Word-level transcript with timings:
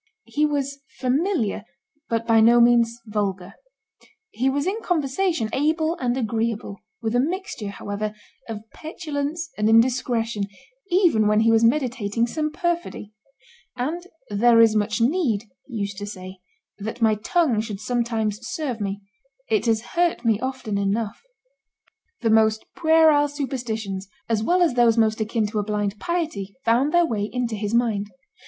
He 0.25 0.47
was 0.47 0.79
"familiar," 0.97 1.63
but 2.09 2.21
not 2.21 2.27
by 2.27 2.39
no 2.41 2.59
means 2.59 2.99
"vulgar;" 3.05 3.53
he 4.31 4.49
was 4.49 4.65
in 4.65 4.81
conversation 4.81 5.47
able 5.53 5.95
and 5.97 6.17
agreeable, 6.17 6.79
with 7.03 7.13
a 7.15 7.19
mixture, 7.19 7.67
however, 7.69 8.15
of 8.49 8.67
petulance 8.71 9.49
and 9.59 9.69
indiscretion, 9.69 10.45
even 10.89 11.27
when 11.27 11.41
he 11.41 11.51
was 11.51 11.63
meditating 11.63 12.25
some 12.25 12.51
perfidy; 12.51 13.13
and 13.75 14.07
"there 14.31 14.59
is 14.59 14.75
much 14.75 15.01
need," 15.01 15.43
he 15.67 15.75
used 15.75 15.99
to 15.99 16.07
say, 16.07 16.39
"that 16.79 17.03
my 17.03 17.13
tongue 17.13 17.61
should 17.61 17.79
sometimes 17.79 18.39
serve 18.41 18.81
me; 18.81 19.03
it 19.51 19.67
has 19.67 19.81
hurt 19.93 20.25
me 20.25 20.39
often 20.39 20.79
enough." 20.79 21.21
The 22.21 22.31
most 22.31 22.65
puerile 22.75 23.27
superstitions, 23.27 24.07
as 24.27 24.41
well 24.41 24.63
as 24.63 24.73
those 24.73 24.97
most 24.97 25.21
akin 25.21 25.45
to 25.45 25.59
a 25.59 25.63
blind 25.63 25.99
piety, 25.99 26.55
found 26.65 26.91
their 26.91 27.05
way 27.05 27.29
into 27.31 27.53
his 27.55 27.75
mind. 27.75 28.09